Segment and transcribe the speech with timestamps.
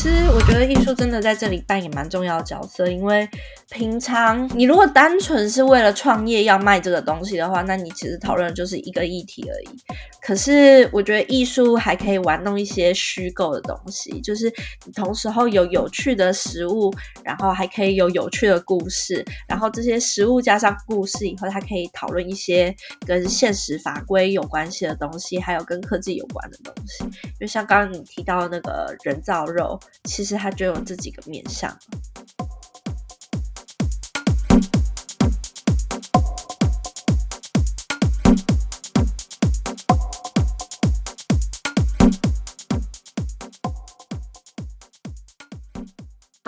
[0.00, 3.28] 其实我觉得艺术真的在这里扮演蛮重要的角色，因为
[3.68, 9.87] 平常你如果单纯是为了创业要卖这个东西的话，那你其实讨论的就是一个议题而已。
[10.28, 14.52] 可是我觉得艺术还可以玩弄一些虚构的东西，就是
[14.84, 16.92] 你同时候有有趣的食物，
[17.24, 22.76] 然后还可以有有趣的故事，然后这些食物加上故事以后，它可以讨论一些
[23.06, 27.04] 跟现实法规有关系的东西，还有跟科技有关的东西。
[27.04, 29.80] 因为像刚刚你提到的那个人造肉。
[30.04, 31.74] 其实它就有这几个面向。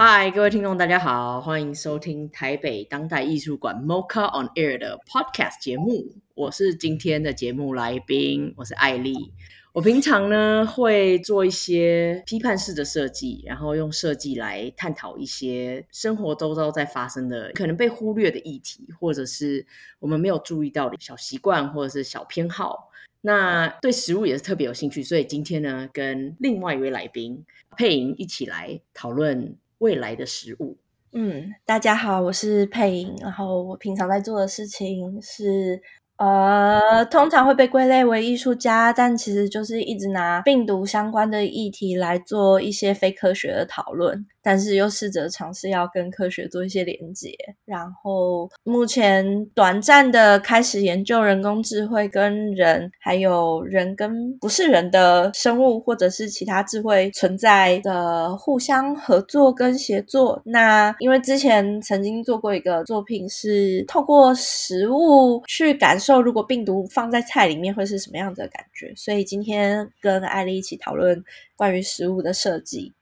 [0.03, 6.07] 嗨，各位听众，大家好，欢迎收听台北当代艺术馆 Mocha on Air 的 Podcast 节目。
[6.33, 9.35] 我是今天的节目来宾，我是艾丽。
[9.75, 19.67] 我平常呢会做一些批判式的设计，然后用设计来探讨一些生活周遭在发生的可能被忽略的议题，或者是
[19.99, 22.91] 我们没有注意到的小习惯或者是小偏好。
[23.21, 27.45] 那对食物也是特别有兴趣，所以今天呢跟另外一位来宾
[27.77, 30.79] 佩莹一起来讨论未来的食物。
[31.13, 35.83] 嗯，大家好，我是佩莹，然后我平常在做的事情是。
[36.17, 44.27] 呃，通常会被归类为艺术家，但其实就是一直拿病毒相关的议题来做一些非科学的讨论。
[44.43, 47.31] 但是又试着尝试要跟科学做一些连接，
[47.65, 60.41] 然后目前短暂的开始研究人工智慧跟人，还有人跟不是人的生物或者是其他智慧存在的互相合作跟协作。
[60.45, 71.23] 那因为之前曾经做过一个作品，是透过食物去感受，如果病毒放在菜里面会是什么样子的感觉，所以今天跟艾丽一起讨论
[71.57, 72.95] 关于食物的设计。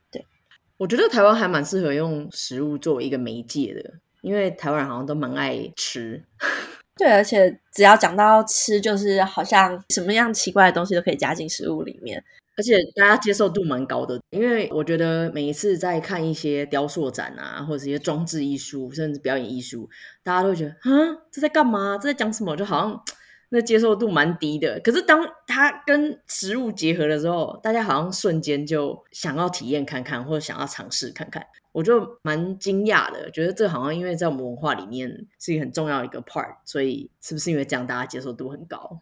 [0.78, 6.25] 我觉得台湾还蛮适合用食物作为一个媒介的，因为台湾人好像都蛮爱吃。
[6.97, 12.22] 对，而且只要讲到吃，就是好像什么样奇怪的东西都可以加进食物里面，
[12.56, 14.21] 而且大家接受度蛮高的。
[14.31, 19.89] 因为我觉得每一次在看一些雕塑展啊，或者是一些装置艺术，甚至表演艺术，
[20.22, 21.99] 大家都会觉得，啊，这在干嘛？
[22.00, 22.56] 这在讲什么？
[22.56, 23.03] 就好像。
[23.50, 39.00] 那接受度蛮低的，可是当它跟食物结合的时候，大家好像瞬间就想要体验看看，或者想要尝试看看，我就蛮惊讶的，觉得这好像因为在我们文化里面是一个很重要一个 part，所以是不是因为这样大家接受度很高？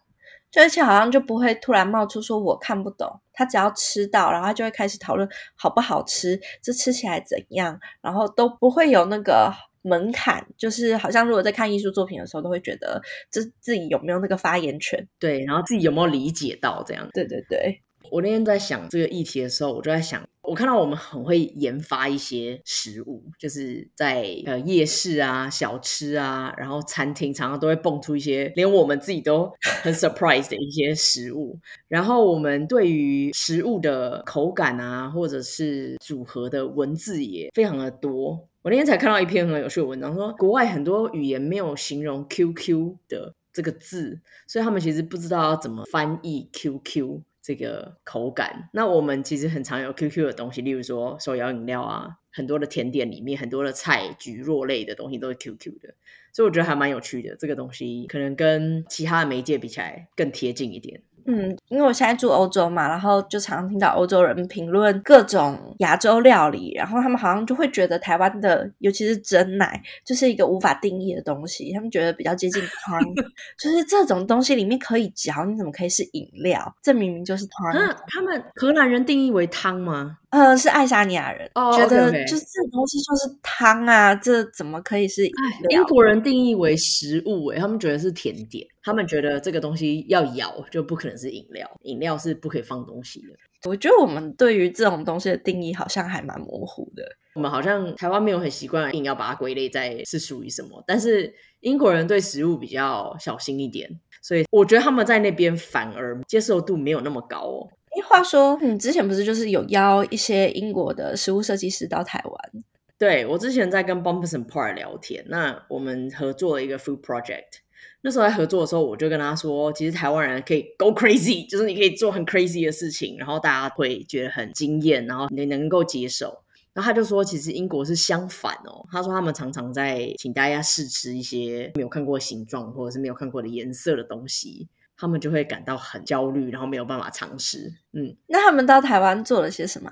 [0.49, 9.53] 就而且好像就不会突然冒出说我看不懂，他只要吃到，然后他就会开始讨论好不好吃，这吃起来怎样，然后都不会有那个。
[9.87, 17.09] 门槛就是好像如果在看艺术作品的时候，都会觉得这自己有没有那个发言权，对，然后自己有没有理解到这样。
[17.15, 17.81] 对对对，
[18.11, 29.53] 我那天在想这个议题的时候，我就在想，我看到我们很会研发一些食物，就是在呃夜市啊、小吃啊，然后餐厅常常都会蹦出一些连我们自己都
[29.83, 31.59] 很 surprise 的一些食物。
[31.89, 38.49] 然后我们对于食物的口感啊，或者是组合的文字也非常的多。
[38.66, 48.69] 我那天才看到一篇很有趣的文章，说国外很多语言没有形容 QQ 的这个字，所以他们其实不知道要怎么翻译 QQ 这个口感。
[48.72, 55.94] 那我们其实很常有 QQ 的东西，例如说手摇饮料啊，很多的甜点里面，很多的菜、蒟蒻类的东西都是 QQ 的，
[56.33, 57.37] 所以我觉得还蛮有趣的。
[57.37, 61.03] 这个东西可能跟其他的媒介比起来更贴近一点。
[61.27, 71.73] 嗯，因为我现在住欧洲嘛，然后就常常听到欧洲人评论各种亚洲料理，然后他们好像就会觉得台湾的，尤其是真奶，就是一个无法定义的东西。
[71.73, 73.01] 他们觉得比较接近汤，
[73.59, 76.75] 就是这种东西里面可以嚼，你怎么可以是饮料？
[76.83, 77.75] 这明明就是汤。
[77.75, 80.19] 那他们荷兰人定义为汤吗？
[80.31, 85.25] 呃，是爱沙尼亚人、oh, 觉得就是这东西就是汤啊.这怎么可以是？
[85.71, 93.28] 英国人定义为食物，诶他们觉得是甜点，他们觉得这个东西要咬就不可能是饮料，饮料是不可以放东西的。
[93.69, 97.05] 我觉得我们对于这种东西的定义好像还蛮模糊的。
[97.34, 103.89] 我们好像台湾没有很习惯硬要把它归类在是属于什么，但是英国人对食物比较小心一点，
[104.22, 107.69] 所以我觉得他们在那边反而接受度没有那么高哦。
[108.03, 112.65] 话说，你之前不是就是有邀一些英国的食物设计师到台湾？
[112.98, 117.60] 对，我之前在跟 Bumpers and Par 聊天，那我们合作了一个 food project。
[118.03, 126.43] 那时候在合作的时候，我就跟他说，其实台湾人可以 go crazy，就是你可以做很 crazy 的事情，然后大家会觉得很惊艳，然后你能够接受。
[126.72, 128.87] 然后他就说，其实英国是相反哦。
[128.93, 134.69] 他说他们常常在请大家试吃一些没有看过形状或者是没有看过的颜色的东西。
[134.97, 137.75] 他们就会感到很焦虑，然后没有办法尝试。
[137.93, 139.91] 嗯，那他们到台湾做了些什么？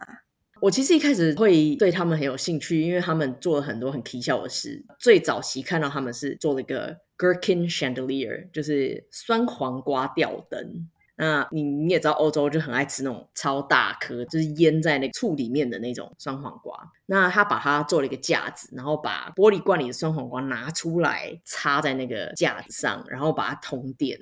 [0.60, 4.82] 我其实一开始会对他们很有兴趣，因为他们做了很多很奇效的事。
[4.98, 10.88] 最早期看到他们是做了一个 gherkin chandelier，就是酸黄瓜吊灯。
[11.16, 16.76] 那你你也知道，欧洲就很爱吃那种超大颗，就是腌在那个醋里面的那种酸黄瓜。
[17.06, 24.18] 那他把它做了一个架子，然后把玻璃罐里的酸黄瓜拿出来，插在那个架子上，然后把它通电。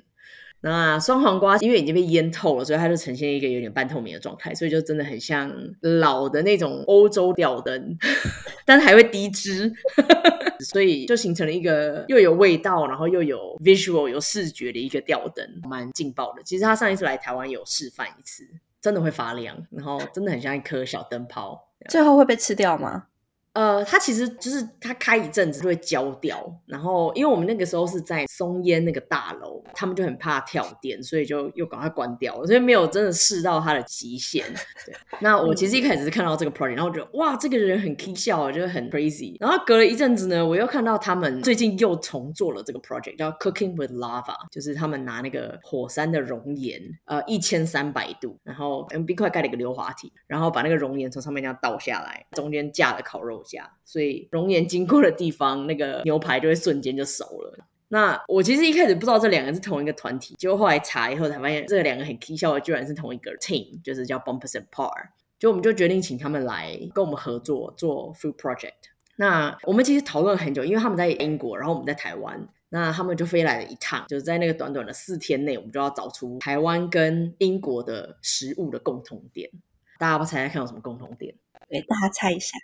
[0.63, 7.97] 那酸黄瓜因为已经被腌透了，所以它就呈现一个有点半透明的状态，所以就真的很像老的那种欧洲吊灯，
[8.65, 9.71] 但是还会滴汁。
[10.63, 16.41] 所以就形成了一个又有味道，然后又有 visual 有视觉的一个吊灯，蛮劲爆的。
[16.43, 18.47] 其实他上一次来台湾有示范一次，
[18.79, 21.67] 真的会发亮，然后真的很像一颗小灯泡。
[21.89, 23.07] 最后会被吃掉吗？
[23.53, 34.43] 呃，它其实就是它开一阵子就会焦掉，然后因为我们那个时候是在松烟那个大楼，他们就很怕跳电，所以就又赶快关掉了，所以没有真的试到它的极限。
[34.85, 39.37] 对，那我其实一开始是看到这个 project，然后觉得哇，这个人很 k 笑，就是很 crazy。
[39.39, 53.42] 然后隔了一阵子呢，我又看到他们最近又重做了这个 project，叫 Cooking with Lava，就是他们拿那个火山的熔岩，呃，一千三百度，然后用冰块盖了一个硫滑梯，然后把那个熔岩从上面这样倒下来，中间架了烤肉。
[53.83, 57.65] 所以熔岩经过的地方，那个牛排就会瞬间就熟了。
[57.89, 65.09] 那我其实一开始不知道这两个是同一个团体，结果后来查以后才发现，这两个很搞笑的居然是同一个 team，就是叫 Bumpers and Par。
[65.37, 68.71] 就我们就决定请他们来跟我们合作做 food project。
[69.17, 79.51] 那我们其实讨论了很久，因为他们在英国，然后我们在台湾，那他们就飞来了一趟，就是在那个短短的四天内，我们就要找出台湾跟英国的食物的共同点。
[79.99, 81.35] 大家不猜猜看有什么共同点？
[81.69, 82.57] 给大家猜一下。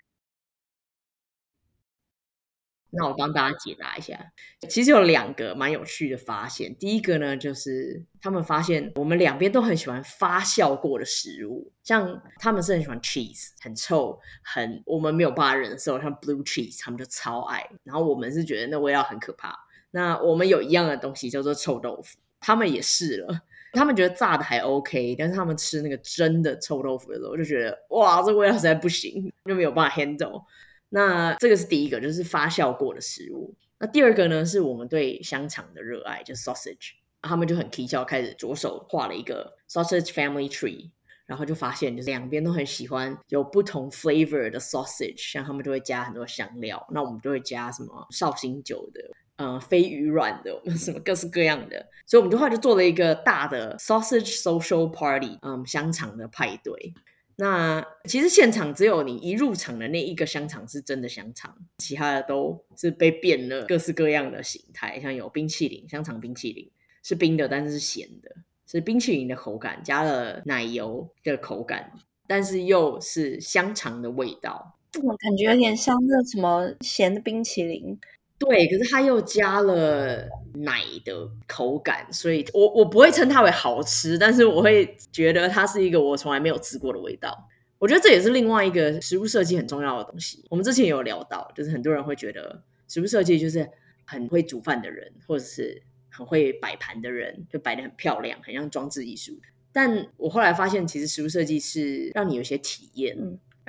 [2.91, 4.19] 那我帮大家解答一下，
[4.67, 6.75] 其实有两个蛮有趣的发现。
[6.75, 17.69] 第一个呢，就是他们发现我们两边都很喜欢发酵过的食物，像他们是很喜欢 cheese，很臭，很我们没有办法忍受，像 blue cheese，他们就超爱。
[17.83, 19.55] 然后我们是觉得那味道很可怕。
[19.91, 23.41] 那我们有一样的东西叫做臭豆腐，他们也试了，
[23.73, 30.43] 他们觉得炸的还 OK，但是他们吃那个真的臭豆腐的时候，就觉得哇，这味道实在不行，就没有办法 handle。
[30.89, 33.55] 那这个是第一个，就是发酵过的食物。
[33.79, 36.91] 那第二个呢，是我们对香肠的热爱，就是 sausage。
[37.21, 40.89] 他们就很蹊跷，开始着手画了一个 sausage family tree，
[41.25, 49.01] 然后就发现，就是两边都很喜欢有不同 flavor 的 sausage，像他们就会加很多香料，那我们就会加什么绍兴酒的，
[49.35, 51.85] 呃，飞鱼卵的， 什么各式各样的。
[52.05, 56.93] 所以我们就后来就做了一个大的 sausage social party，嗯，香肠的派对。
[57.41, 66.69] 那其实现场只有你一入场的那一个香肠是真的香肠，其他的都是被变了各式各样的形态，像有冰淇淋，香肠冰淇淋
[67.01, 68.35] 是冰的，但是是咸的，
[68.67, 71.93] 是冰淇淋的口感，加了奶油的口感，
[72.27, 74.77] 但是又是香肠的味道。
[75.01, 77.97] 我感觉有点像那什么咸的冰淇淋。
[78.39, 87.49] 对，可是它又加了奶的口感，所以我我不会称它为好吃，但是我会觉得它是一个我从来没有吃过的味道。
[87.77, 90.43] 我觉得这也是另外一个食物设计很重要的东西。
[90.49, 93.69] 我们之前有聊到，就是很多人会觉得食物设计就是
[94.05, 99.37] 很会煮饭的人，或者是很会摆盘的人，就摆得很漂亮，很像装置艺术。
[99.71, 103.17] 但我后来发现，其实食物设计是让你有些体验。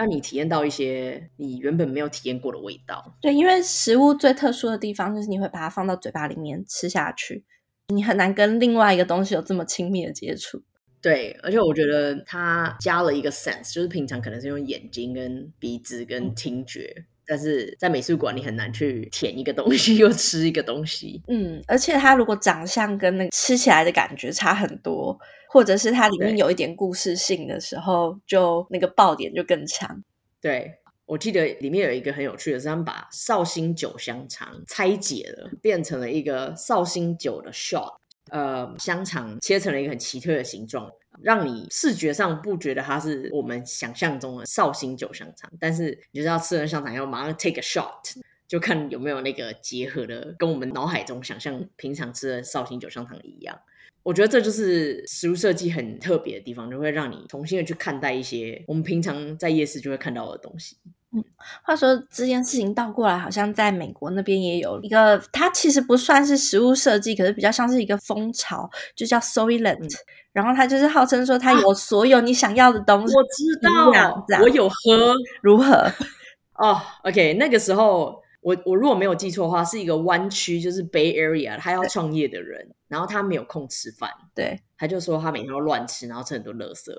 [0.01, 3.19] 让你体验到一些你原本没有体验过的味道。
[3.21, 7.45] 对，因为食物最特殊的地方就是你会把它放到嘴巴里面吃下去，
[7.89, 10.63] 你很难跟另外一个东西有这么亲密的接触。
[11.03, 21.23] 对，而且我觉得它加了一个 sense，就是平常可能是用眼睛、跟鼻子、跟听觉，嗯、但是在美术馆你很难去舔一个东西 又吃一个东西。
[21.29, 25.19] 嗯，而且它如果长相跟那个吃起来的感觉差很多。
[25.53, 30.05] 或者是它里面有一点故事性的时候，就那个爆点就更强。
[30.41, 37.97] 对，我记得里面有一个很有趣的是，他们把绍兴酒香肠拆解了，变成了一个绍兴酒的 shot。
[38.31, 40.89] 呃，香肠切成了一个很奇特的形状，
[41.21, 48.15] 让你视觉上不觉得它是我们想象中的绍兴酒香肠，但是你就是要吃完香肠要马上 take a shot，
[48.47, 53.59] 就看有没有那个结合的，跟我们脑海中想象平常吃的绍兴酒香肠一样。
[54.03, 60.77] 我觉得这就是食物设计很特别的地方，就会让你重新的去看待一些我们平常在夜市就会看到的东西。
[61.13, 61.23] 嗯，
[61.65, 69.85] 话说这件事情倒过来，好像在美国那边也有一个，它其实不算是食物设计，可是比较像是一个风潮，就叫 Soylent。
[69.85, 69.89] 嗯，
[70.33, 73.13] 然后它就是号称说它有所有你想要的东西。
[73.13, 75.93] 啊，我知道，我有喝，如何？
[76.57, 78.23] 哦，oh，OK，那个时候。
[78.41, 86.91] 我我如果没有记错的话，是一个湾区，就是 Bay Area，他要创业的人，然后他没有空吃饭，对，他就说他每天都乱吃，然后吃很多垃圾，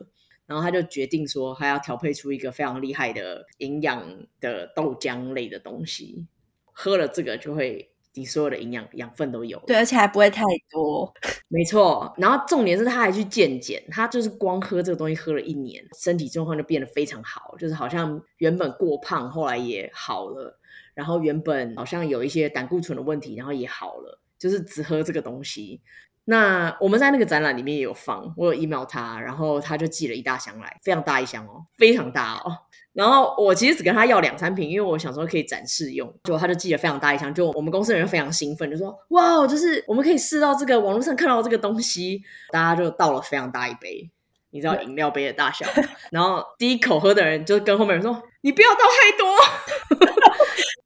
[0.46, 6.26] 然后他就决定说，他要调配出一个非常厉害的营养的豆浆类的东西，
[6.72, 7.91] 喝了这个就会。
[8.14, 11.14] 你所有的营养养分都有，对，而且还不会太多，
[11.48, 12.14] 没错。
[12.18, 20.60] 然后重点是他还去健检，他就是光喝这个东西喝了一年，身体状况就变得非常好，就是好像原本过胖，后来也好了。
[20.94, 25.82] 然后原本好像有一些胆固醇的问题，然后也好了，就是只喝这个东西。
[26.26, 32.58] 那我们在那个展览里面也有放，我有 email 他，然后他就寄了一大箱来，非常大一箱哦，非常大哦。
[32.94, 42.22] 然后我其实只跟他要两三瓶，因为我想说可以展示用，就他就寄了非常大一箱，就我们公司的人非常兴奋，就说哇，就是我们可以试到这个网络上看到这个东西，
[42.52, 44.10] 大家就倒了非常大一杯，
[44.50, 45.66] 你知道饮料杯的大小，
[46.12, 49.28] 然后第一口喝的人就跟后面人说，你不要倒太多。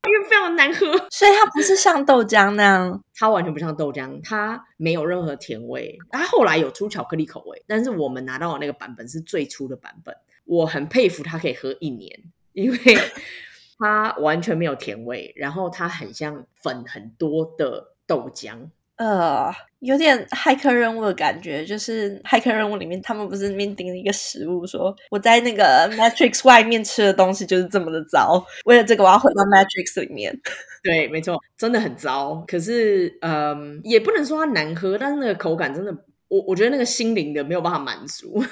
[0.08, 5.98] 因为非常难喝，所以它不是像豆浆那样，它完全不像豆浆，它没有任何甜味。
[6.12, 10.16] 它后来有出巧克力口味，但是我们拿到的那个版本是最初的版本。
[10.46, 12.12] 我很佩服它可以喝一年，
[12.54, 12.78] 因为
[13.78, 18.70] 它完全没有甜味，然后它很像粉很多的豆浆。
[18.98, 30.34] 呃，有点骇客任务的感觉，就是骇客任务里面，他们不是那边盯了一个食物，说我在那个 Matrix 外面吃的东西就是这么的糟，为了这个我要回到 Matrix 里面。
[30.82, 32.42] 对，没错，真的很糟。
[32.48, 35.92] 可是，嗯，也不能说它难喝，但是那个口感真的，
[36.28, 38.44] 我我觉得那个心灵的没有办法满足。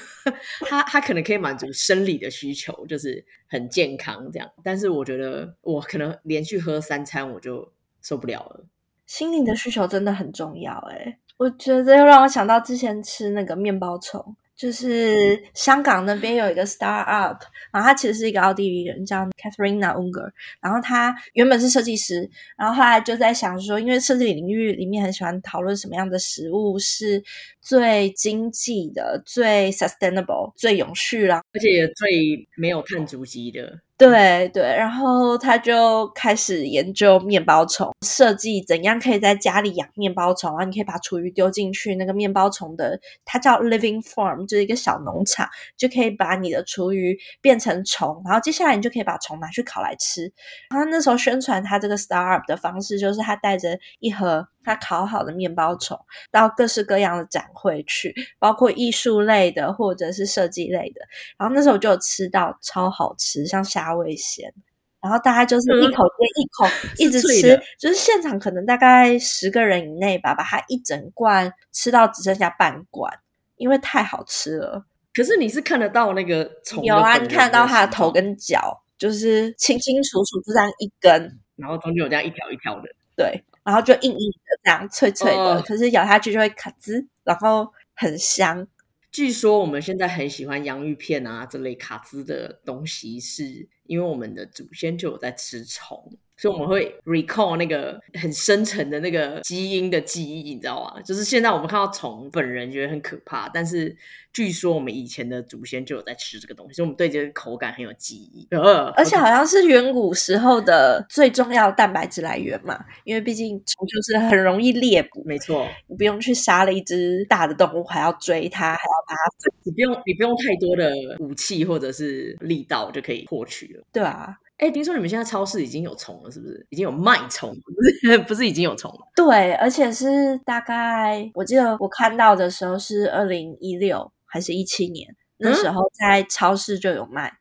[0.62, 4.50] 他他可能可以满足生理的需求，就是很健康这样。
[4.63, 8.65] 但是我觉得我可能连续喝三餐我就受不了了。
[9.06, 14.36] 心灵的需求真的很重要，诶，我觉得又让我想到之前吃那个面包虫。
[14.55, 20.31] 就是香港那边有一个 star up，然后他其实是一个奥地利人，叫 Katharina Unger。
[20.62, 27.22] 然后他原本是设计师，然后后来就在想说，因为设计领域里面很喜欢讨论什么样的食物是
[27.62, 33.79] 最经济的、最 sustainable、最永续啦，而且也最没有碳足迹的。
[34.10, 50.33] 对对，然后他就开始研究面包虫，设计怎样可以在家里养面包虫，然后你可以把厨余丢进去，那个面包虫的，它叫 living farm，就是一个小农场，就可以把你的厨余变成虫，然后接下来你就可以把虫拿去烤来吃。
[50.69, 54.50] 然后那时候宣传他这个 startup 的方式，就是他带着一盒。
[54.63, 56.00] 他烤好的面包虫
[56.32, 61.01] 到各式各样的展会去，包括艺术类的或者是设计类的。
[61.38, 64.53] 然后那时候就有吃到超好吃，像虾味鲜。
[65.01, 66.65] 然后大家就是一口接一口
[66.98, 73.13] 一直吃，就是现场可能大概十个人以内吧，把它一整罐吃到只剩下半罐，
[73.58, 74.86] 因为太好吃了。
[75.13, 76.82] 可是你是看得到那个虫？
[76.86, 82.84] 有啊，你看得到它的头跟脚，就是清清楚楚，就这样一根，然后中间有这样一条一条的，
[83.17, 83.43] 对。
[83.63, 88.67] 然后就硬硬的这样脆脆的，哦、可是咬下去就会卡滋，然后很香。
[89.12, 96.17] 据说我们现在很喜欢洋芋片啊这类卡滋的东西，是因为我们的祖先就有在吃虫。
[96.43, 101.01] 所以我们会 recall 那个很深层的那个基因的记忆，你知道吗？
[101.01, 103.95] 就是现在我们看到虫本人觉得很可怕，但是
[104.33, 108.45] 据说我们以前的祖先就有在吃这个东西，所以我们对这个口感很有记忆。
[108.51, 124.35] 呃，而且好像是远古时候的最重要蛋白质来源嘛，因为毕竟虫就是很容易猎捕，没错，你不用去杀了一只大的动物，还要追它，还要把它，你不用你不用太多的武器或者是力道就可以获取了，对啊。
[124.63, 126.65] 哎，听说你们现在超市已经有虫了，是不是？
[126.70, 128.17] 已经有卖虫，不是？
[128.24, 129.00] 不是已经有虫了？
[129.13, 137.36] 对，而且是大概我记得我看到的时候是二零一六还是一七年，那时候在超市就有卖，嗯、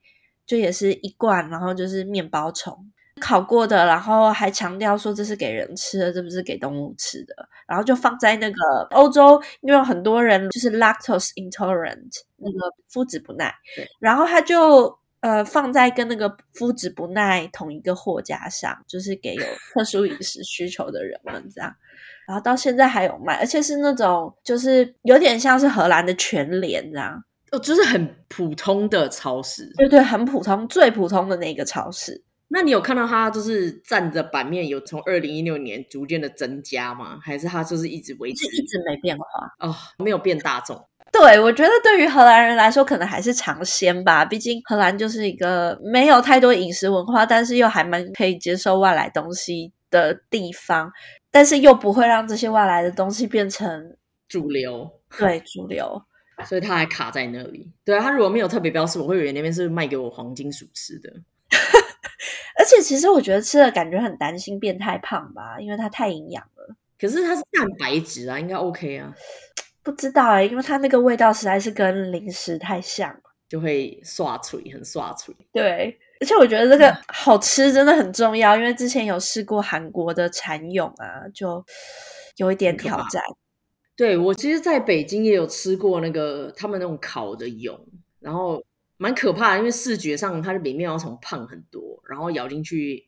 [0.45, 2.77] 就也是一罐，然后就是面包虫
[3.21, 8.57] 烤过的，然后还强调说这是给人吃的，这不是给动物吃的，然后就放在那个
[8.91, 12.59] 欧洲，因为有很多人就是 lactose intolerant 那个
[12.93, 15.01] 麸质不耐，对然后他就。
[15.23, 21.73] 呃，放在跟那个麸质不耐同一个货架上，就是给有特殊饮食需求的人们这样。
[22.27, 29.73] 然后到现在还有卖，而且是那种就是有点像是荷兰的全联这样，哦，就是很普通的超市。
[29.77, 32.25] 对对，很普通，最普通的那个超市。
[32.49, 37.19] 那你有看到它就是占着版面有从二零一六年逐渐的增加吗？
[37.23, 39.25] 还是它就是一直维持，一直没变化？
[39.61, 40.85] 哦，没有变大众。
[41.23, 44.25] 对，我觉得对于荷兰人来说，可能还是尝鲜吧。
[44.25, 50.91] 毕竟荷兰就是一个没有太多饮食文化，但是又还蛮可以接受外来东西的地方，
[51.31, 53.97] 但是又不会让这些外来的东西变成
[54.29, 54.91] 主流。
[55.17, 56.03] 对，主流，
[56.45, 57.71] 所以它还卡在那里。
[57.85, 61.09] 对啊，它如果没有特别标示，我会以为那边是卖给我黄金鼠吃的。
[62.59, 66.75] 而且其实我觉得吃了感觉很担心变太胖吧，因为它太营养了。
[67.01, 69.15] 可是它是蛋白质啊，应该 OK 啊。
[69.83, 73.21] 不知道哎、欸，因为它那个味道实在是跟零食太像了。
[73.49, 75.35] 就会刷嘴，很刷嘴。
[75.53, 81.63] 对，而且我觉得这个好吃真的很重要，因为之前有试过韩国的蚕蛹啊，就
[82.37, 83.23] 有一点挑战。
[83.95, 87.79] 对，我其实在北京也有吃过那个他们那种烤的蛹，
[88.21, 88.65] 然后
[88.97, 93.05] 蛮可怕的，因为视觉上它的比面包虫胖很多，然后咬进去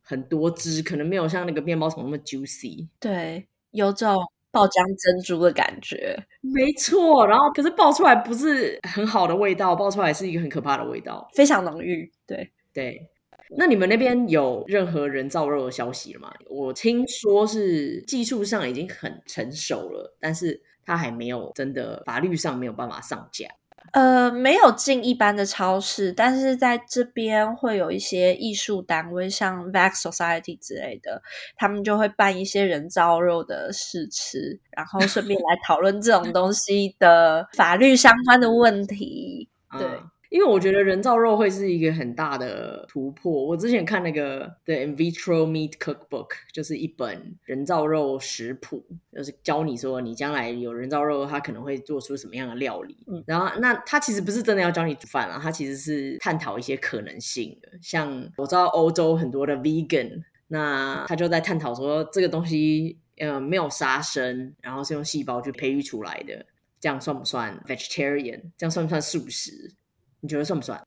[0.00, 2.88] 很多汁，可能没有像那个面包虫那么 juicy。
[2.98, 4.16] 对，有种
[4.52, 6.16] 爆浆珍珠的感觉。
[6.40, 12.12] 没错，然后可是爆出来不是很好的味道，爆出来是一个很可怕的味道，非常浓郁。
[12.26, 13.08] 对对。
[13.54, 16.32] 那你们那边有任何人造肉的消息了吗？
[16.48, 23.46] 我听说是技术上已经很成熟了，但是它还没有真的法律上没有办法上架。
[23.90, 31.20] 呃，没有进一般的超市，但是在这边会有一些艺术单位，像 Vax Society 之类的，
[31.56, 39.48] 他们就会办一些人造肉的试吃，然后顺便来讨论这种 东西的法律相关的问题。
[39.78, 39.86] 对。
[39.86, 43.44] 嗯因为我觉得人造肉会是一个很大的突破。
[43.44, 48.82] 我之前看那个 The In Vitro Meat Cookbook，就是一本人造肉食谱，
[49.14, 52.96] 就是教你说你将来有人造肉，它可能会做出什么样的料理。
[53.08, 57.68] 嗯，然后那它其实不是真的要教你煮饭啊，它其实是探讨一些可能性的。
[57.82, 66.46] 像我知道欧洲很多的 Vegan，那他就在探讨说这个东西呃没有杀生，然后是用细胞去培育出来的，
[66.80, 68.40] 这样算不算 vegetarian？
[68.56, 69.74] 这样算不算素食？
[70.22, 70.82] 你觉得算不算？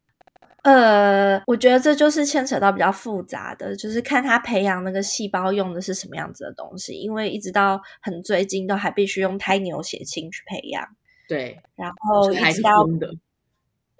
[0.63, 10.83] 呃，我觉得这就是牵扯到比较复杂的，就是看他培养那个细胞用的是什么样子的东西，因为一直到很最近都还必须用胎牛血清去培养。
[11.27, 12.83] 对，然后一直到，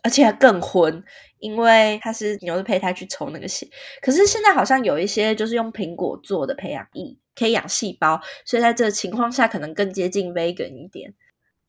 [0.02, 1.04] 而且还更荤，
[1.38, 3.68] 因为它是牛的胚胎去抽那个血。
[4.02, 11.14] 可是现在好像有一些就是用苹果做的培养液可以养细胞，所以在这个情况下可能更接近 vegan 一点。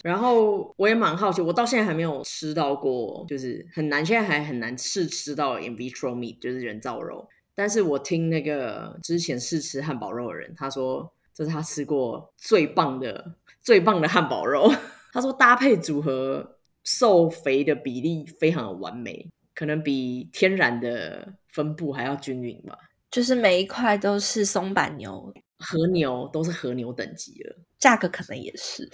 [0.06, 7.28] 然后我也蛮好奇，我到现在还没有吃到过，就是很难，现在还很难试吃到 in vitro meat，就是人造肉。
[7.56, 14.72] 但是我听那个之前试吃汉堡肉的人，他说这是他吃过最棒的、最棒的汉堡肉。
[15.12, 22.78] 他说搭配组合瘦肥的比例非常的完美，可能比天然的分布还要均匀吧。
[23.10, 28.88] 就是每一块都是松板牛、和牛，都是和牛等级了，价格可能也是。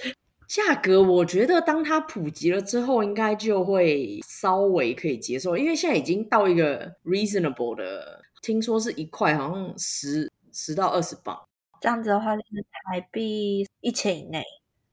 [0.52, 11.34] 价格，我觉得当它普及了之后，应该就会稍微可以接受，因为现在已经到一个 reasonable 的，听说是一块好像十十到二十磅，
[11.80, 14.42] 这样子的话就是台币一千以内。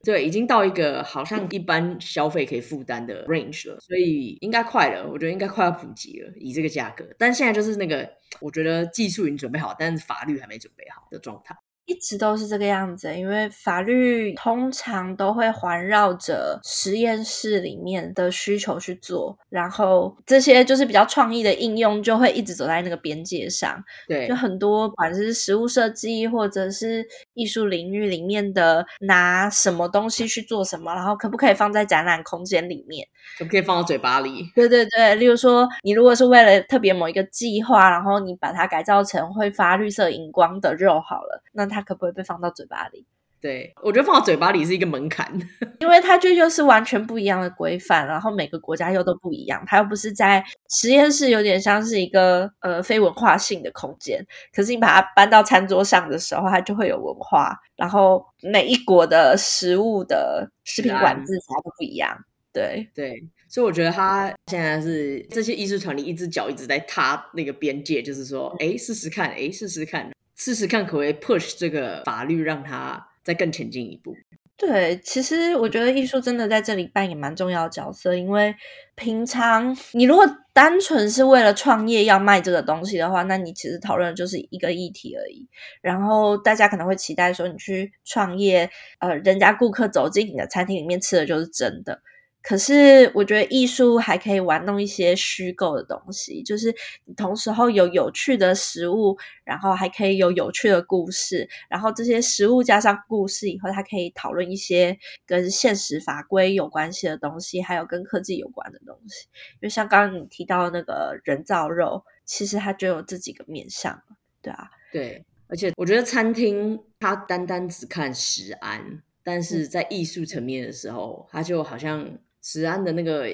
[0.02, 7.06] 对，已经到一个好像一般消费可以负担的 range 了，所以应该快了，我觉得应该快要普及了，以这个价格。
[7.18, 11.54] 但现在就是那个，我觉得技术已经准备好，但是法律还没准备好的状态。
[11.90, 23.84] 一直都是这个样子，因为法律通常都会环绕着实验室里面的需求去做，然后这些就是比较创意的应用，就会一直走在那个边界上。
[24.08, 33.08] 对，就很多，不管是实物设计或者是艺术领域里面的，拿什么东西去做什么，然后可不可以放在展览空间里面，
[33.40, 34.46] 可不可以放到嘴巴里？
[34.54, 41.79] 对对对，例如说，你如果是为了特别某一个计划，然后你把它改造成会发绿色荧光的肉好了，那它。
[41.80, 43.06] 它可不可以被放到嘴巴里？
[43.42, 45.32] 对，我觉得放到嘴巴里是一个门槛，
[45.80, 49.64] 因为它就又是完全不一样的规范，然后每个国家又都不一样。
[49.66, 54.22] 它又不是在实验室，有点像是一个呃非文化性的空间。
[54.54, 57.58] 可是你把它搬到餐桌上的时候，它就会有文化。
[57.78, 62.26] 然后每一国的食物的食品管制才都不一样。
[62.52, 70.12] 对对，所以我觉得他现在是这些艺术团体一只脚一直在踏那个边界，就是说，哎，试试看，哎，试试看。
[70.40, 74.16] 试试看可不可以 push 这个法律，让它再更前进一步。
[74.56, 78.54] 对，其实我觉得艺术真的在这里扮演蛮重要的角色，因为
[78.96, 85.48] 平常你如果单纯是为了创业要卖这个东西的话，那你其实讨论的就是一个议题而已。
[85.82, 92.02] 然后大家可能会期待说，你去创业，呃，人家顾客走进你的餐厅里面吃的就是真的。
[92.42, 96.74] 可是，我觉得艺术还可以玩弄一些虚构的东西，就是
[97.04, 109.28] 你同时候有有趣的食物，然后还可以有有趣的故事，然后这些食物加上故事以后，它可以讨论一些跟现实法规有关系的东西，还有跟科技有关的东西。
[109.56, 114.02] 因为像刚刚你提到的那个人造肉，其实它就有这几个面向，
[114.42, 122.18] 对啊，对，而且我觉得餐厅它单单只看食安，但是在艺术层面的时候，它就好像。
[122.42, 123.26] 食安的那个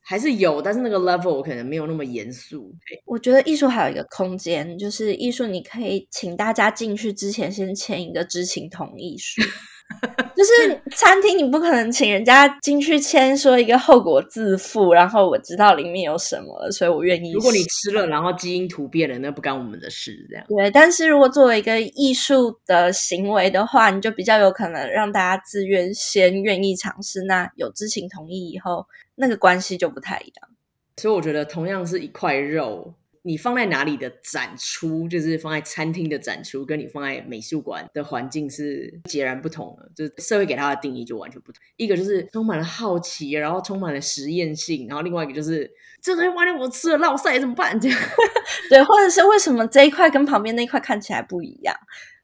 [0.00, 2.74] 还是有，但是那个 level 可能没有那么严肃。
[3.06, 9.40] 我觉得艺术还有一个空间，就是艺术你可以请大家进去之前先签一个知情同意书，
[10.34, 17.32] 就是餐厅，你不可能请人家进去签说一个后果自负，然后我知道里面有什么了，所以我愿意。
[17.32, 20.44] 如果你吃了，然后基因突变了，那不干我们的事，这样。
[20.48, 30.48] 对，但是如果作为一个艺术的行为的话，你就比较有可能让大家自愿先愿意尝试，那有知情同意以后，那个关系就不太一样。
[30.96, 32.94] 所以我觉得，同样是一块肉。
[33.26, 39.90] 你放在哪里的展出，就是放在餐厅的展出，跟你放在美术馆的环境是截然不同的。
[39.96, 41.58] 就是社会给它的定义就完全不同。
[41.78, 45.70] 一个就是充满了好奇，然后充满了实验性，然后另外一个就是
[46.02, 47.80] 这东西万一我吃了落赛怎么办？
[47.80, 47.98] 这样
[48.68, 51.74] 对，或者是为什么这一块跟旁边那一块看起来不一样？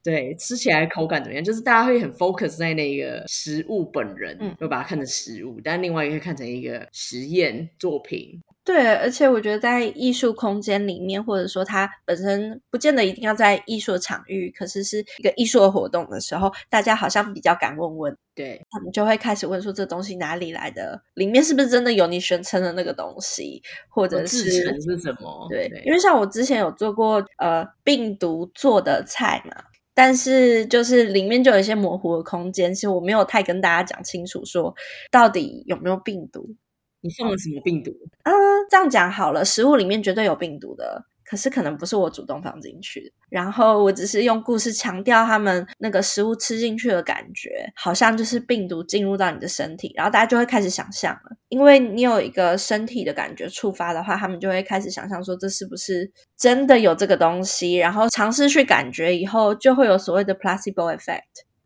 [0.03, 1.43] 对，吃起来口感怎么样？
[1.43, 8.39] 就是大家会很 focus 在那个食物本人，嗯，会把它看成食物，但另外一个看成一个实验作品。
[8.63, 25.47] 对，而且我觉得在艺术空间里面，或者说它本身不见得一定要在艺术场域，可是是一个艺术活动的时候，大家好像比较敢问问，对，他们就会开始问说这东西哪里来的，里面是不是真的有你宣称的那个东西，或者是是什么？
[25.49, 29.55] 对，对，因为像我之前有做过呃病毒做的菜嘛，
[29.95, 34.71] 但是就是里面就有一些模糊的空间，其实我没有太跟大家讲清楚说
[35.09, 36.55] 到底有没有病毒。
[37.01, 37.91] 你放了什么病毒？
[38.23, 38.33] 嗯，
[38.69, 43.11] 这样讲好了，食物里面绝对有病毒的，可是可能不是我主动放进去的。
[43.29, 61.21] 然后我只是用故事强调他们那个食物吃进去的感觉，好像就是病毒进入到你的身体，然后大家就会开始想象了，因为你有一个身体的感觉触发的话，他们就会开始想象说这是不是真的有这个东西，然后尝试去感觉以后，就会有所谓的 placebo effect。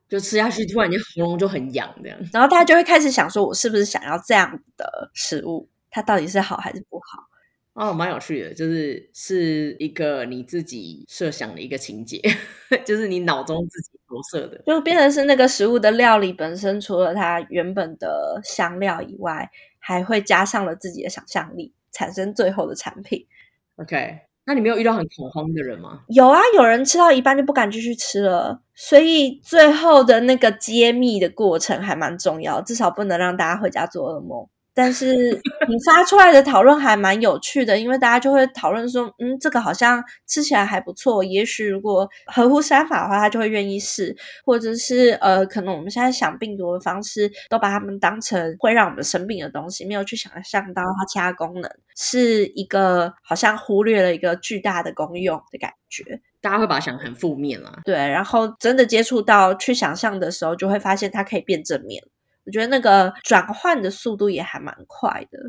[0.08, 2.18] 就吃下去，突然间喉咙就很痒，这样。
[2.32, 5.68] 然后大家就会开始想说，我是不是想要这样的食物？
[5.89, 7.24] 它到底是好还是不好？
[7.74, 12.22] 哦，蛮有趣的，就是是一个你自己设想的一个情节，
[12.86, 23.28] 就是你脑中自己投射的，就变成是那个食物的料理本身，除了它原本的香料以外，还会加上了自己的想象力，产生最后的产品。
[23.76, 24.25] OK。
[24.46, 26.02] 那你没有遇到很恐慌的人吗？
[26.10, 34.48] 有啊，有人吃到一半就不敢继续吃了，所以最后的那个揭秘的过程还蛮重要，至少不能让大家回家做噩梦。
[34.76, 57.80] 但是你发出来的讨论还蛮有趣的，因为大家就会讨论说，嗯，这个好像吃起来还不错，也许如果合乎三法的话，他就会愿意试，或者是呃，可能我们现在想病毒的方式，都把它们当成会让我们生病的东西，没有去想象到它其他功能，是一个好像忽略了一个巨大的功用的感觉，大家会把它想很负面啦。
[57.86, 62.04] 对，然后真的接触到去想象的时候，就会发现它可以变正面。
[62.46, 65.40] 我觉得那个转换的速度也还蛮快的，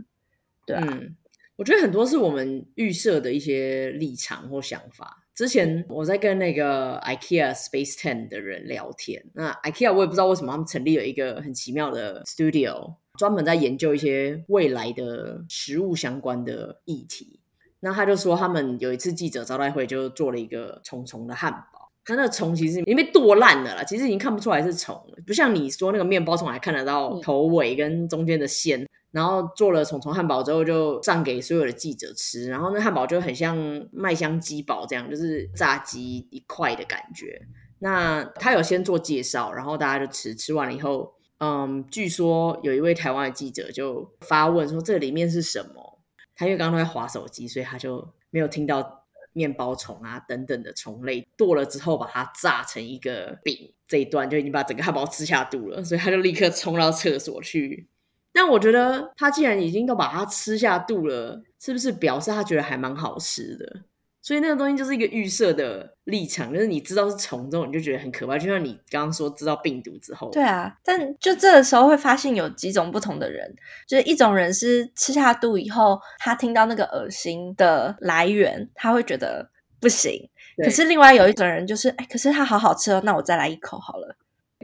[0.67, 0.77] 对。
[0.77, 1.15] 嗯，
[1.57, 5.23] 我觉得很多是我们预设的一些立场或想法。
[5.35, 17.41] 之前我在跟那个 IKEA Space Ten 的人聊天，那 IKEA 我也不知道为什么他们成立了一个很奇妙的 studio，专门在研究一些未来的食物相关的议题。
[17.81, 21.76] 那他就说，他们有一次记者招待会就做了一个虫虫的汉堡。
[22.07, 28.81] 它那个虫其实已经被剁烂了啦，其实已经看不出来是虫了，不像你说那个面包虫还看得到头尾跟中间的线。
[28.81, 33.57] 嗯、然后做了虫虫汉堡之后，就上给所有的记者吃，然后那汉堡就很像
[33.90, 37.42] 麦香鸡堡这样，就是炸鸡一块的感觉。
[37.81, 45.99] 那他有先做介绍，然后大家就吃，吃完了以后，嗯，据说有一位台湾的记者就发问说：“这里面是什么？”
[46.37, 49.06] 他因为刚刚都在划手机，所以他就没有听到。
[49.37, 57.87] 面包虫啊，等等的虫类剁了之后，把它炸成一个饼，这一段就已经把整个汉堡吃下肚了，所以他就立刻冲到厕所去。
[58.33, 63.83] 但我觉得他既然已经都把它吃下肚了，是不是表示他觉得还蛮好吃的？
[64.27, 68.37] 所以那个东西就是一个预设的立场，就是你知道是虫之后，你就觉得很可怕。
[68.37, 70.77] 就像你刚刚说知道病毒之后，对啊。
[70.83, 73.55] 但就这个时候会发现有几种不同的人，
[73.87, 80.29] 就是一种人是吃下肚以后，他听到那个恶心的来源，他会觉得不行。
[80.57, 84.17] 可是另外有一种人就是，哎，可是它好好吃哦，那我再来一口好了。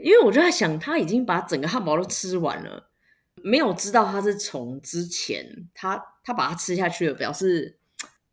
[0.02, 2.88] 因为我就在想，他已经把整个汉堡都吃完了，
[3.36, 7.78] 没有知道他是虫之前，他他把它吃下去了，表示。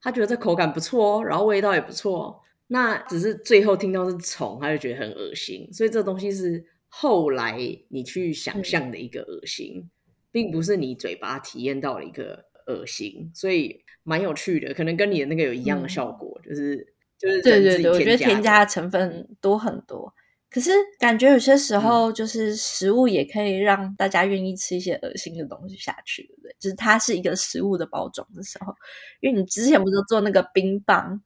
[0.01, 2.39] 他觉得这口感不错哦，然后味道也不错，哦
[2.71, 5.67] 那只是最后听到是虫，他就觉得很恶心。
[5.73, 7.57] 所以这东西是后来
[7.89, 9.89] 你去想象的一个恶心，嗯、
[10.31, 13.31] 并不是你嘴巴体验到了一个恶心。
[13.33, 20.13] 所以蛮有趣的，可能跟你的那个有一样的效果，嗯、就是就是对对对，我觉得添加的成分多很多。
[20.51, 26.55] 可是感觉有些时候，就是食物也可以让大家愿意吃一些恶心的东西下去，对不对？
[26.59, 28.73] 就是它是一个食物的包装的时候，
[29.21, 31.21] 因为你之前不是做那个冰棒？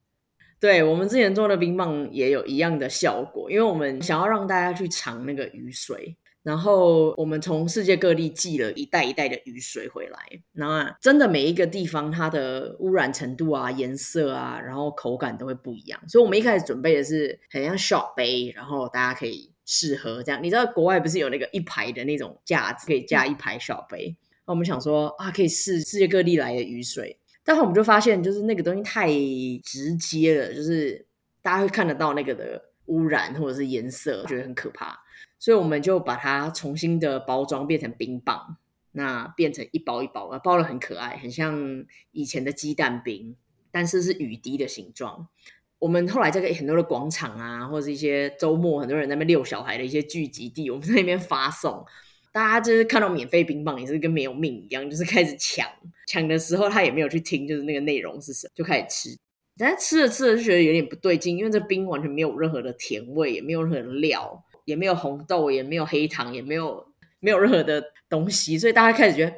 [0.60, 10.18] 对，我们之前做的冰棒也有一样的效果，因为我们想要让大家去尝那个雨水，然后我们从世界各地寄了一袋一袋的雨水回来，
[10.52, 20.42] 那真的每一个地方它的污染程度啊、颜色啊，然后口感都会不一样，所以我们一开始准备的是很像 shot 杯，然后大家可以试喝这样。
[20.42, 24.14] 你知道国外不是有那个一排的那种架子，可以架一排 shot 杯？
[24.46, 27.18] 那我们想说啊，可以试世界各地来的雨水。
[27.42, 29.08] 但后我们就发现，就是那个东西太
[29.62, 31.06] 直接了，就是
[31.40, 34.98] 大家会看得到那个的污染或者是颜色，觉得很可怕。
[35.38, 38.56] 所以我们就把它重新的包装，变成冰棒，
[38.92, 43.36] 那变成一包一包，包得很可爱，很像以前的鸡蛋冰，
[43.70, 45.28] 但是是雨滴的形状。
[45.80, 51.84] 我们后来在很多的广场啊，或者是一些周末，很多人在那边遛小孩的一些聚集地，我们在那边发送。
[52.32, 55.68] 大家就是看到免费冰棒也是跟没有命一样，就是开始抢。
[56.08, 59.18] 抢的时候他也没有去听，就是那个内容是什么，就开始吃。
[59.56, 66.86] 但是吃着吃着就觉得有点不对劲，因为这冰完全没有任何的甜味，也没有任何的料，也没有红豆，也没有黑糖，也没有
[67.20, 69.36] 没有任何的东西，所以大家开始觉得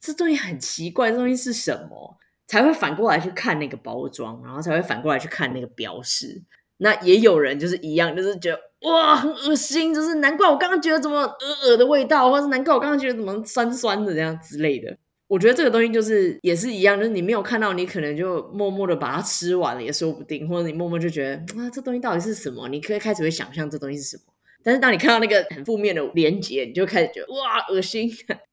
[0.00, 2.18] 这东西很奇怪，这东西是什么？
[2.48, 6.42] 才会反过来去看那个包装，然后才会反过来去看那个标识。
[6.78, 8.58] 那也有人就是一样，就是觉得。
[8.82, 14.98] 哇，很恶心，就是难怪我刚刚觉得怎么恶恶的味道，或者是难怪我刚刚觉得怎么酸酸的这样之类的。
[15.28, 22.68] 我觉得这个东西就是也是一样，就是你没有看到，你可能就默默的把它吃完了也说不定，或者你默默就觉得啊，这东西到底是什么？
[22.68, 24.31] 你可以开始会想象这东西是什么。
[24.64, 28.10] 但是当你看到那个很负面的连结，你就开始觉得哇，恶心。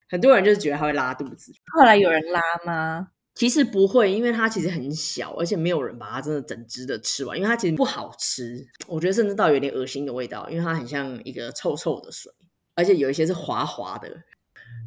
[0.10, 1.52] 很多人就是觉得它会拉肚子。
[1.74, 3.10] 后来有人拉吗？
[3.36, 8.67] 其实不会，因为它其实很小，而且没有人把它真的整只的吃完，因为它其实不好吃。
[8.88, 12.34] 我觉得甚至到有点恶心的味道，因为它很像一个臭臭的水，
[12.76, 14.24] 而且有一些是滑滑的。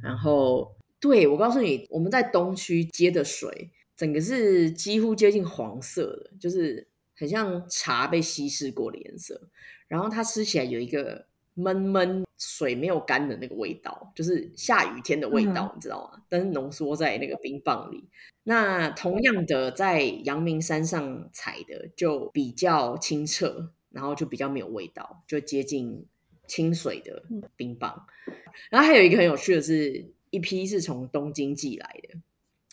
[0.02, 9.48] 然后，对，我告诉你，我们在东区接的水，整个是几乎接近黄色的，就是很像茶被稀释过的颜色。
[9.92, 12.24] 然后它吃起来有一个闷闷。
[12.44, 16.20] 水没有干的那个味道，就是下雨天的味道，嗯、你知道吗？
[16.28, 18.08] 但是浓缩在那个冰棒里。
[18.42, 26.04] 那同样的，在阳明山上采的就比较清澈，然后就比较没有味道，就接近
[26.48, 27.22] 清水的
[27.54, 28.06] 冰棒。
[28.26, 28.34] 嗯、
[28.68, 32.18] 然后还有一个很有趣的是，一批是从东京寄来的，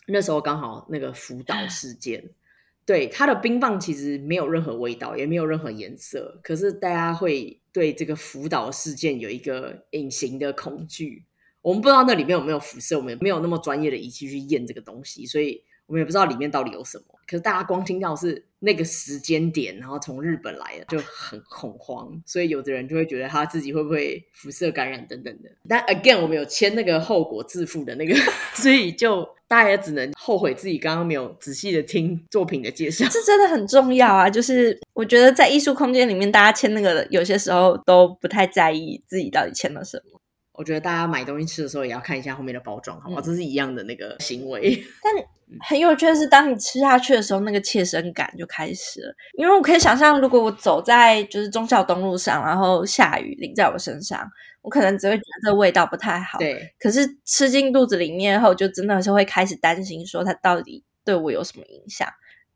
[0.08, 2.28] 那时候刚好那个福岛事件。
[2.90, 11.24] 对，它的冰棒其实没有任何味道，也没有任何颜色，可是大家会对这个福岛事件有一个隐形的恐惧。
[11.62, 17.04] 我们不知道那里面有没有辐射，我们没有那么专业的仪器去验这个东西，所以我们也不知道里面到底有什么。
[17.26, 25.50] 可是大家光听到是那个时间点，然后从日本来的，就很恐慌，所以有的人就会觉得他自己会不会辐射感染等等的。
[25.68, 28.14] 但 again，我们有签那个后果自负的那个，
[28.54, 33.04] 所以就大家只能后悔自己刚刚没有仔细的听作品的介绍。
[33.10, 34.30] 这真的很重要啊！
[34.30, 40.20] 就是我觉得在艺术空间里面，大家签那个有些时候都不太在意自己到底签了什么。
[40.52, 43.20] 我觉得大家买东西吃的时候也要看一下后面的包装，好不好？
[43.20, 44.82] 这是一样的那个行为。
[45.02, 45.12] 但
[45.68, 49.14] 很有趣的是，当你吃下去的时候，那个切身感就开始了。
[49.38, 54.30] 因为我可以想象，如果我走在就是忠孝东路上，然后下雨淋在我身上，
[54.62, 56.38] 我可能只会觉得这味道不太好。
[56.38, 56.72] 对。
[56.78, 62.06] 可是吃进肚子里面后，就真的是会开始担心，说它到底对我有什么影响。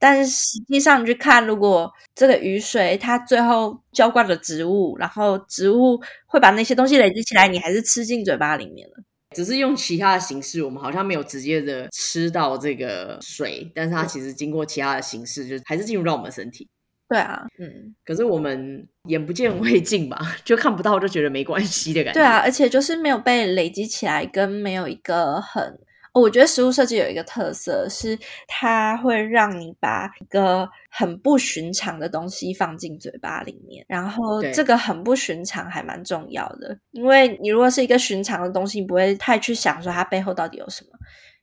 [0.06, 8.96] 但是实际上，你去看，如果这个雨水它最后浇灌了植物，然后植物会把那些东西累积起来，你还是吃进嘴巴里面了。
[9.34, 16.68] 只是用其他的形式，我们好像没有直接的吃到这个水，但是它其实经过其他的形式，就还是进入到我们的身体。
[17.08, 17.94] 对啊，嗯。
[18.04, 22.20] 可是我们眼不见为净吧， 就看不到，就觉得没关系的感觉。
[22.20, 25.78] 对啊，而且就是没有被累积起来，跟没有一个很。
[26.20, 40.90] 我觉得食物设计有一个特色，是它会让你把一个很不寻常的东西放进嘴巴里面，然后这个很不寻常还蛮重要的，因为你如果是一个寻常的东西，你不会太去想说它背后到底有什么。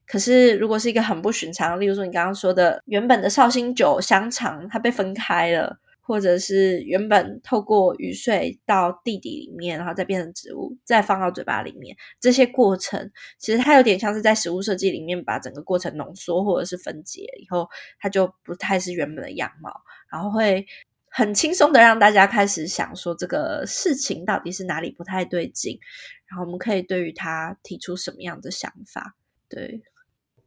[0.08, 5.78] 可是如果是一个很不寻常，例如说你刚刚说的原本的绍兴酒香肠，它被分开了。
[6.12, 19.72] 或者是原本透过雨水到地底里面，然后再变成植物，再放到嘴巴里面，这些过程其实它有点像是在食物设计里面把整个过程浓缩或者是分解以后，它就不太是原本的样貌，
[20.12, 20.66] 然后会
[21.08, 25.80] 很轻松的让大家开始想说这个事情到底是哪里不太对劲，
[26.28, 29.16] 然后我们可以对于它提出什么样的想法？
[29.48, 29.82] 对，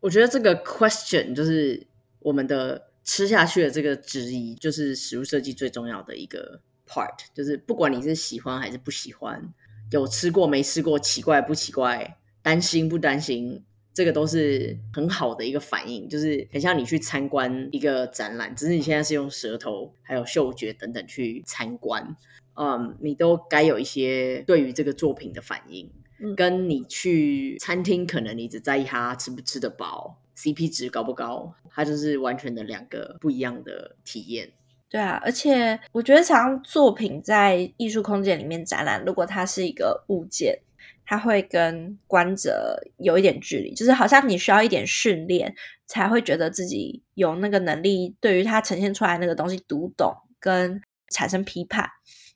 [0.00, 1.87] 我觉得这个 question 就是
[2.18, 2.90] 我们的。
[3.05, 9.53] 吃下去的这个质疑，就是食物设计最重要的一个 part，就是不管你是喜欢还是不喜欢，
[9.90, 13.62] 有吃过没吃过，奇怪不奇怪，担心不担心，
[13.93, 22.17] 这个都是很好的一个反应，就是很像你去参观一个展览，只是你现在是用舌头还有嗅觉等等去参观，
[22.57, 25.90] 嗯，你都该有一些对于这个作品的反应，
[26.21, 34.53] 嗯，跟你去餐厅，可能你只在意它吃不吃得饱，CP 值高不高，它就是完全的两个不一样的体验。
[34.88, 40.57] 对啊，而且我觉得，常作品在艺术空间里面展览，如果它是一个物件，
[41.05, 45.53] 它会跟观者有一点距离，就是好像你需要一点训练，
[45.87, 51.90] 才会觉得自己有那个能力，对于它呈现出来那个东西读懂跟产生批判。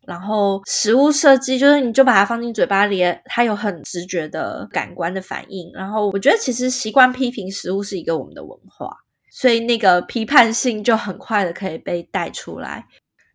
[0.08, 5.70] 然后食物设计，就是你就把它放进嘴巴里，它有很直觉的感官的反应。
[5.74, 8.96] 然后我觉得，其实习惯批评食物是一个我们的文化。
[9.30, 12.84] 所以那个批判性就很快的可以被带出来，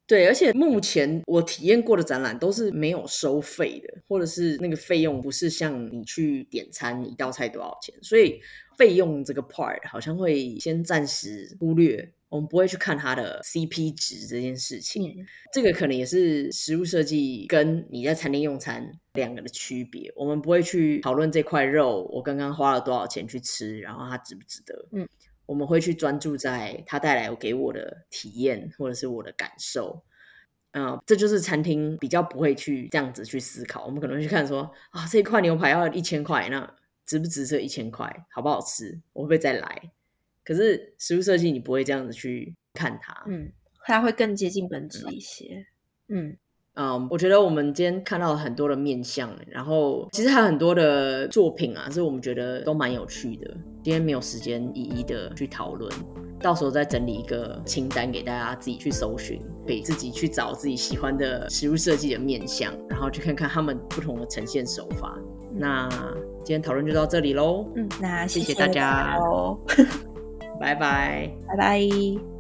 [0.06, 8.38] 对，而且目前我体验过的展览都是没有收费的，或者是那个费用不是像你去点餐一道菜多少钱，所以
[8.78, 15.20] 费用这个 part 好像会先暂时忽略，我们不会去看它的 CP 值这件事情。
[15.20, 24.88] 嗯，这个可能也是食物设计跟你在餐厅用餐两个的区别，我们不会去讨论这块肉我刚刚花了多少钱去吃，然后它值不值得。
[24.92, 25.08] 嗯。
[25.46, 30.02] 我们会去专注在它带来给我的体验，或者是我的感受，
[30.72, 33.86] 嗯、呃，这就是餐厅比较不会去这样子去思考。
[33.86, 36.74] 我们可能会去看说，啊，这一块牛排要一千块，那
[37.06, 38.26] 值不值这一千块？
[38.32, 39.00] 好不好吃？
[39.14, 39.92] 我会不会再来？
[40.44, 43.52] 可是食物设计你不会这样子去看它，嗯，
[43.86, 45.66] 它会更接近本质一些，
[46.08, 46.28] 嗯。
[46.28, 46.38] 嗯
[46.76, 53.56] 嗯，um, 我觉得我们今天看到了很多的面相，然后其实还有很多的作品啊，是我们觉得都蛮有趣的。
[53.84, 55.88] 今天没有时间一一的去讨论，
[56.40, 65.16] 到时候再整理一个清单给大家自己去搜寻，可以自己去找自己喜欢的食物设计的面相，然后去看看他们不同的呈现手法。
[65.52, 65.88] 嗯、那
[66.44, 69.18] 今天讨论就到这里喽，嗯，那谢谢，大家，
[70.60, 72.33] 拜拜，拜拜。